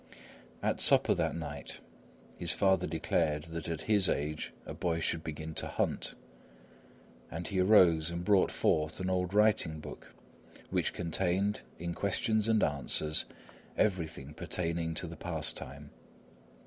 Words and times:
At 0.63 0.81
supper 0.81 1.13
that 1.13 1.35
night, 1.35 1.79
his 2.35 2.51
father 2.51 2.87
declared 2.87 3.43
that 3.43 3.69
at 3.69 3.81
his 3.81 4.09
age 4.09 4.51
a 4.65 4.73
boy 4.73 4.99
should 4.99 5.23
begin 5.23 5.53
to 5.53 5.67
hunt; 5.67 6.15
and 7.29 7.47
he 7.47 7.59
arose 7.61 8.09
and 8.09 8.25
brought 8.25 8.49
forth 8.49 8.99
an 8.99 9.11
old 9.11 9.31
writing 9.31 9.79
book 9.79 10.11
which 10.71 10.93
contained, 10.93 11.61
in 11.77 11.93
questions 11.93 12.47
and 12.47 12.63
answers, 12.63 13.25
everything 13.77 14.33
pertaining 14.33 14.95
to 14.95 15.05
the 15.05 15.15
pastime. 15.17 15.91